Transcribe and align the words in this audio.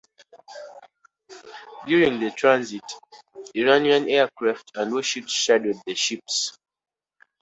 During 1.85 2.19
the 2.19 2.31
transit, 2.31 2.81
Iranian 3.53 4.09
aircraft 4.09 4.71
and 4.73 4.91
warships 4.91 5.31
shadowed 5.31 5.79
the 5.85 5.93
ships. 5.93 6.57